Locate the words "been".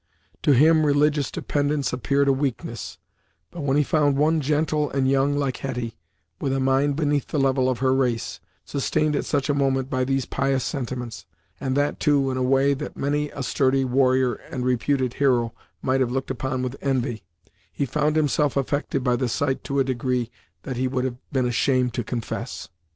21.31-21.45